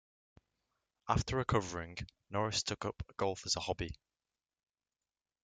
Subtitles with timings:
[1.07, 1.95] After recovering,
[2.31, 3.91] Norris took up golf as a hobby.